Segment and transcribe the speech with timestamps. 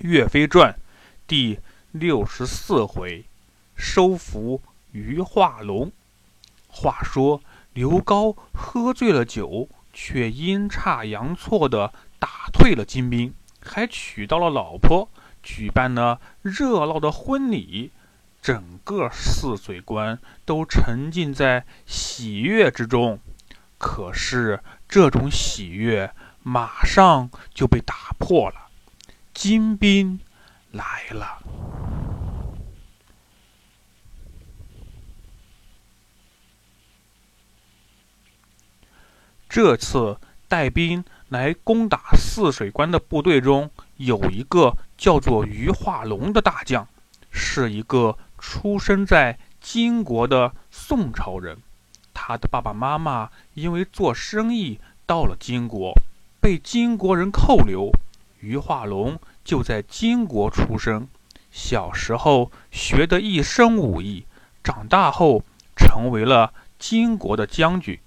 [0.00, 0.78] 岳飞传
[1.26, 1.58] 第
[1.90, 3.24] 六十四回，
[3.74, 4.60] 收服
[4.92, 5.90] 于化龙。
[6.68, 7.40] 话说
[7.72, 13.32] 刘高喝醉了酒，却阴差阳错的打退了金兵，
[13.62, 15.08] 还娶到了老婆，
[15.42, 17.90] 举办了热闹的婚礼。
[18.42, 23.18] 整个泗水关都沉浸在喜悦之中。
[23.78, 28.65] 可是这种喜悦马上就被打破了。
[29.36, 30.18] 金兵
[30.72, 31.42] 来了。
[39.46, 40.18] 这次
[40.48, 46.88] 带兵来攻打泗水关的部队中，有一个叫做于化龙的大将，
[47.30, 51.58] 是一个出生在金国的宋朝人。
[52.14, 55.92] 他的爸爸妈妈因为做生意到了金国，
[56.40, 57.90] 被金国人扣留。
[58.40, 61.08] 于化龙就在金国出生，
[61.50, 64.26] 小时候学得一身武艺，
[64.62, 65.42] 长大后
[65.76, 67.98] 成为了金国的将军。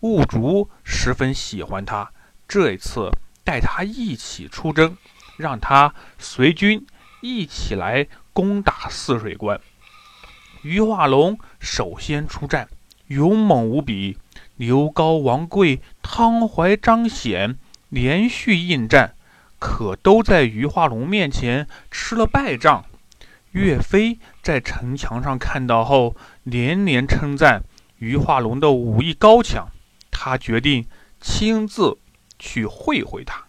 [0.00, 2.10] 兀竹十分喜欢他，
[2.48, 3.10] 这一次
[3.44, 4.96] 带他一起出征，
[5.36, 6.86] 让他随军
[7.20, 9.60] 一起来攻打泗水关。
[10.62, 12.68] 于化龙首先出战，
[13.08, 14.18] 勇猛无比。
[14.56, 17.56] 刘高、王贵、汤怀、张显
[17.88, 19.14] 连续应战。
[19.60, 22.86] 可都在于化龙面前吃了败仗。
[23.52, 27.62] 岳飞在城墙上看到后，连连称赞
[27.98, 29.68] 于化龙的武艺高强。
[30.10, 30.86] 他决定
[31.20, 31.98] 亲自
[32.38, 33.44] 去会会他。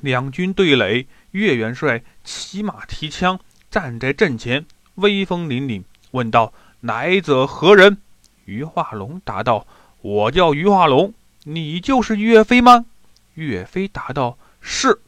[0.00, 5.82] 两军对垒，岳元帅骑马提枪站在阵前，威风凛凛，
[6.12, 7.98] 问道：“来者何人？”
[8.46, 9.66] 于化龙答道
[10.00, 11.12] ：“我叫于化龙，
[11.44, 12.86] 你就是岳飞吗？”
[13.34, 15.00] 岳飞答道：“是。”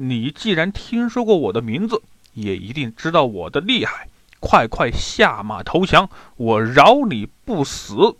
[0.00, 2.02] 你既然听说过我的名字，
[2.34, 4.08] 也一定知道我的厉害。
[4.38, 8.14] 快快下马投降，我饶你不死！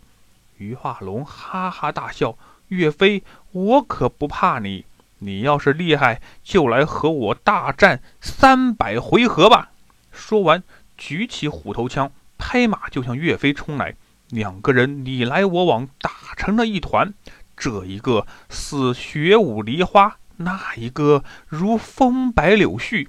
[0.57, 3.23] 于化龙哈哈大笑：“岳飞，
[3.53, 4.83] 我可不怕你。
[5.19, 9.71] 你要是厉害，就来和我大战三百回合吧！”
[10.11, 10.61] 说完，
[10.97, 13.95] 举起虎头枪，拍马就向岳飞冲来。
[14.31, 17.13] 两个人你来我往，打成了一团。
[17.55, 20.17] 这一个似雪舞梨花。
[20.41, 23.07] 那一个如风摆柳絮，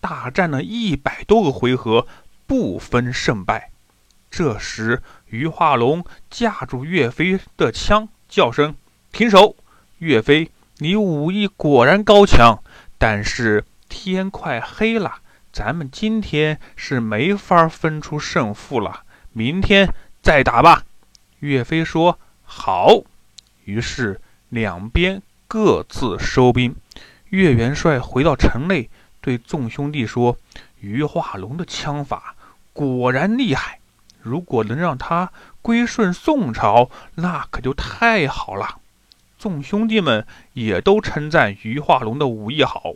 [0.00, 2.08] 大战了一百多个回合，
[2.46, 3.70] 不分胜败。
[4.30, 8.74] 这时，于化龙架住岳飞的枪，叫声
[9.12, 9.54] ：“停手！”
[9.98, 12.60] 岳飞，你武艺果然高强，
[12.98, 15.18] 但是天快黑了，
[15.52, 20.84] 咱们今天是没法分出胜负了，明天再打吧。
[21.38, 23.02] 岳飞说：“好。”
[23.64, 25.22] 于是两边。
[25.52, 26.74] 各自收兵。
[27.28, 28.88] 岳元帅回到城内，
[29.20, 30.38] 对众兄弟说
[30.80, 32.36] ：“于化龙的枪法
[32.72, 33.78] 果然厉害，
[34.22, 35.30] 如果能让他
[35.60, 38.78] 归顺宋朝，那可就太好了。”
[39.38, 42.94] 众兄弟们也都称赞于化龙的武艺好。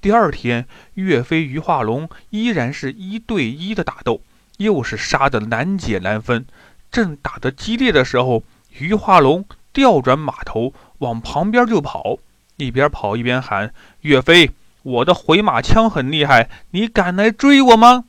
[0.00, 4.20] 第二天，岳飞、于化龙依然是一对一的打斗，
[4.58, 6.46] 又是杀得难解难分。
[6.92, 8.44] 正打得激烈的时候，
[8.78, 10.72] 于化龙调转马头。
[10.98, 12.18] 往旁边就跑，
[12.56, 14.50] 一边跑一边喊：“岳飞，
[14.82, 18.04] 我的回马枪很厉害，你敢来追我吗？”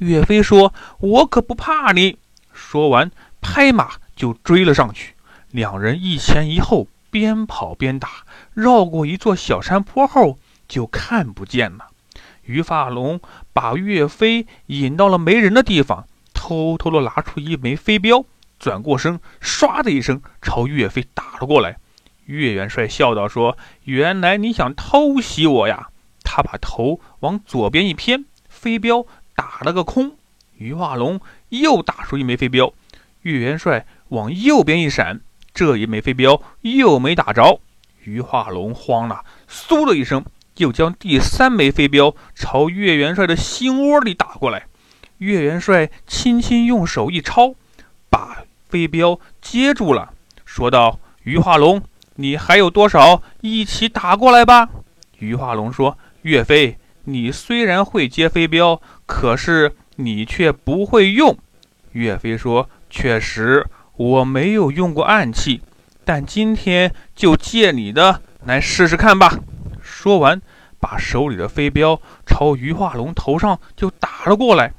[0.00, 2.18] 岳飞说：“我可不怕你。”
[2.52, 5.14] 说完，拍马就追了上去。
[5.50, 11.86] 两人一前一后，边跑边打，绕过一座小山坡后，就看不见了。
[12.44, 13.18] 于发龙
[13.54, 18.24] 把岳飞引到了没人的地方，偷偷的拿出一枚飞镖，
[18.64, 21.76] 转过身，唰的一声朝岳飞打了过来。
[22.24, 25.90] 岳元帅笑道：“说原来你想偷袭我呀！”
[26.24, 29.04] 他把头往左边一偏，飞镖
[29.36, 30.16] 打了个空。
[30.56, 31.20] 于化龙
[31.50, 32.72] 又打出一枚飞镖，
[33.20, 35.20] 岳元帅往右边一闪，
[35.52, 37.60] 这一枚飞镖又没打着。
[38.04, 40.24] 于化龙慌了，嗖的一声，
[40.56, 44.68] 又将第三枚飞镖朝岳元帅的心窝里打过来。
[45.18, 47.54] 岳元帅轻轻用手一抄，
[48.08, 48.43] 把
[48.74, 50.12] 飞镖接住了，
[50.44, 51.80] 说道：“于化龙。”
[52.18, 53.22] 你还有多少？
[53.40, 54.68] 一起打过来吧。
[55.20, 61.38] 于化龙说：“岳飞，你虽然会接飞镖，可是你却不会用。”
[61.92, 65.60] 岳飞说：“确实，我没有用过暗器，
[66.04, 69.38] 但今天就借你的来试试看吧。”
[69.80, 70.42] 说完，
[70.80, 74.72] 把手里的飞镖朝于化龙头上就打了过来。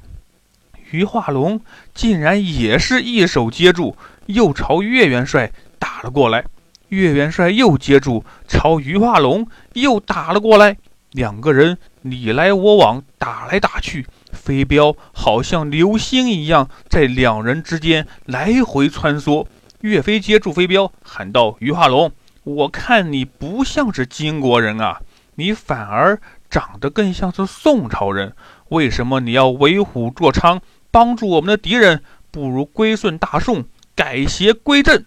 [0.90, 1.60] 于化龙
[1.94, 3.96] 竟然也是一手接住，
[4.26, 6.44] 又朝岳元帅打了过来。
[6.88, 10.76] 岳元帅又接住，朝于化龙又打了过来。
[11.12, 19.46] 两个人你来我往，打来打去，飞镖好像流星一样在两人之间来回穿梭。
[19.80, 22.12] 岳飞接住飞镖，喊道：“于化龙，
[22.44, 25.00] 我看你不像是金国人啊，
[25.36, 28.34] 你反而长得更像是宋朝人。
[28.68, 30.60] 为什么你要为虎作伥，
[30.96, 32.02] 帮助我们的敌人？
[32.30, 35.04] 不如归顺大宋，改邪归正。”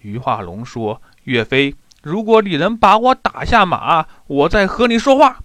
[0.00, 5.40] 于化龙说：“岳飞，如果你能把我打下马，我再和你说话。”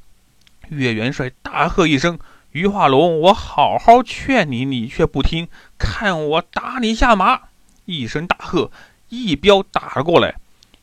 [0.69, 2.19] 岳元帅大喝一声
[2.53, 5.47] ：“于化龙，我好好劝你，你却不听，
[5.80, 7.41] 看我打你下马！”
[7.86, 8.69] 一声大喝，
[9.09, 10.36] 一镖打了过来。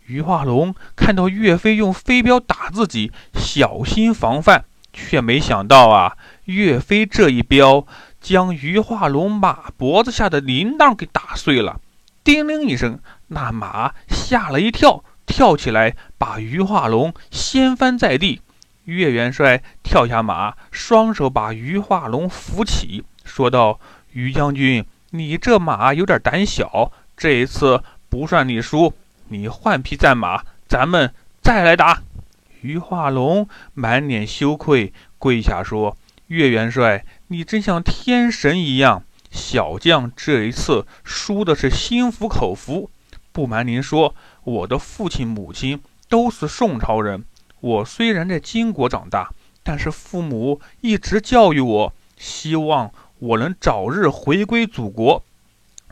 [0.06, 6.17] 于化龙看到岳飞用飞镖打自己，小心防范，却没想到啊，
[6.47, 7.87] 岳飞这一镖
[8.26, 11.81] 将于化龙马脖子下的铃铛给打碎了。
[12.25, 18.40] 叮铃一声，那马吓了一跳，跳起来把于化龙掀翻在地。
[18.87, 23.78] 岳元帅跳下马，双手把于化龙扶起，说道
[24.11, 28.93] ：“于将军，你这马有点胆小，这一次不算你输，
[29.29, 32.02] 你换匹战马，咱们再来打。”
[32.62, 35.96] 于化龙满脸羞愧，跪下说
[36.26, 42.90] ：“岳元帅，你真像天神一样，小将这一次输的是心服口服。
[43.32, 44.14] 不瞒您说，
[44.44, 47.25] 我的父亲母亲都是宋朝人。”
[47.61, 49.32] 我虽然在金国长大，
[49.64, 55.25] 但是父母一直教育我，希望我能早日回归祖国。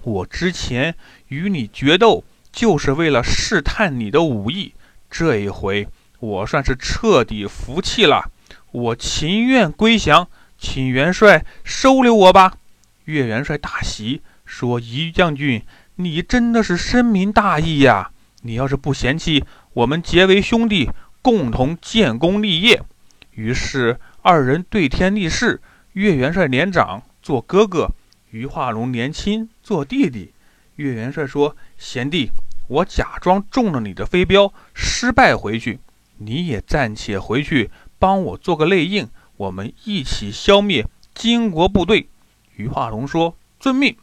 [0.03, 0.95] 我之前
[1.29, 2.23] 与你决斗，
[2.53, 4.75] 就是为了试探你的武艺。
[5.11, 5.89] 这一回，
[6.21, 8.31] 我算是彻底服气了。
[8.71, 10.29] 我情愿归降，
[10.65, 12.57] 请元帅收留我吧。
[13.05, 15.63] 岳元帅大喜，说：“于将军，
[15.97, 18.11] 你真的是深明大义呀！
[18.41, 19.45] 你要是不嫌弃，
[19.75, 20.91] 我们结为兄弟。”
[21.21, 22.83] 共同建功立业，
[23.31, 25.59] 于是二人对天立誓：
[25.95, 27.91] 岳元帅年长做哥哥，
[28.31, 30.35] 于化龙年轻做弟弟。
[30.77, 32.31] 岳元帅说：“贤弟，
[32.69, 35.81] 我假装中了你的飞镖，失败回去，
[36.19, 42.09] 你也暂且回去帮我做个内应，我们一起消灭金国部队。”
[42.57, 43.97] 余化龙说：“遵命。”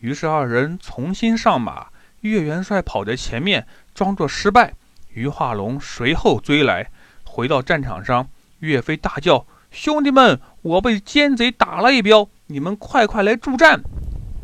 [0.00, 1.88] 于是二人重新上马，
[2.20, 4.74] 岳元帅跑在前面，装作失败。
[5.14, 6.90] 余化龙随后追来，
[7.24, 8.28] 回到战场上，
[8.58, 13.82] 岳飞大叫：“兄弟们，我被奸贼打了一镖，你们快快来助战！”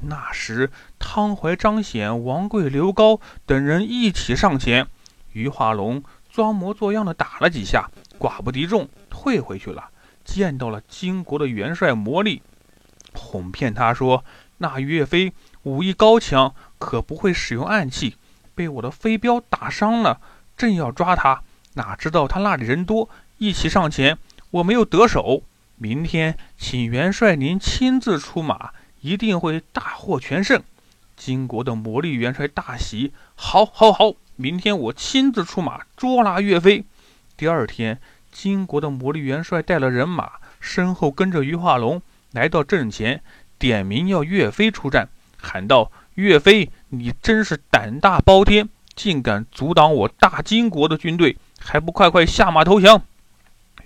[0.09, 4.87] 那时，汤怀、张显、王贵、刘高等人一起上前，
[5.35, 9.90] 余化龙装模作样的打了几下，寡不敌众，退回去了。
[10.25, 12.43] 见到了金国的元帅魔力，
[13.15, 14.25] 哄骗他说
[14.59, 15.33] ：“那岳飞
[15.63, 18.17] 武艺高强，可不会使用暗器，
[18.55, 20.21] 被我的飞镖打伤了。”
[20.57, 21.43] 正要抓他，
[21.75, 23.09] 哪知道他那里人多，
[23.39, 24.19] 一起上前，
[24.51, 25.43] 我没有得手。
[25.77, 30.63] 明天请元帅您亲自出马，一定会大获全胜。
[31.17, 36.85] 金国的魔力元帅大喜，好，好，好，明天我亲自出马捉拿岳飞。
[37.39, 37.99] 第二天，
[38.31, 42.01] 金国的魔力元帅带了人马，身后跟着于化龙，
[42.33, 43.23] 来到阵前，
[43.59, 53.03] 点名要岳飞出战，喊道：“岳飞，你真是胆大包天！”竟敢阻挡我大金国的军队，还不快快下马投降！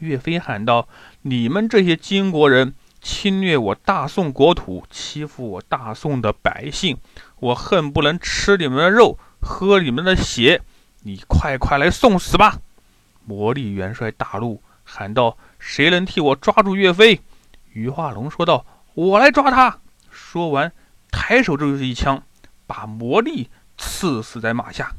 [0.00, 0.88] 岳飞喊道
[1.22, 6.98] ：“你们这些金国人侵略我大宋国土，欺负我大宋的百姓，
[7.38, 10.62] 我恨不能吃你们的肉，喝你们的血！
[11.02, 12.58] 你快快来送死吧！”
[13.24, 17.20] 魔力元帅大怒，喊道：“谁能替我抓住岳飞？”
[17.72, 18.64] 于化龙说道
[18.94, 19.78] ：“我来抓他！”
[20.10, 20.72] 说完，
[21.10, 22.22] 抬手就是一枪，
[22.66, 24.92] 把魔力刺死在马下。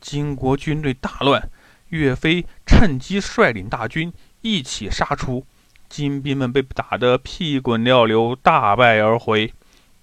[0.00, 1.50] 金国军队大乱，
[1.88, 5.46] 岳飞趁机率领大军一起杀出，
[5.88, 9.52] 金兵们被打得屁滚尿流，大败而回。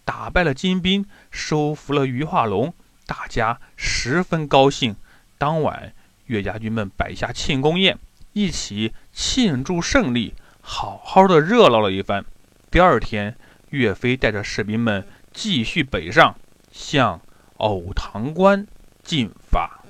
[0.04, 2.74] 打败了金兵，收服了于化龙，
[3.06, 4.96] 大家十分高兴。
[5.38, 5.94] 当晚，
[6.26, 7.98] 岳家军们摆下庆功宴，
[8.34, 12.26] 一起庆祝胜利，好好的热闹了一番。
[12.72, 13.36] 第二天，
[13.70, 16.36] 岳飞带着士兵们继续北上，
[16.72, 17.22] 向
[17.58, 18.66] 藕塘关
[19.04, 19.85] 进发。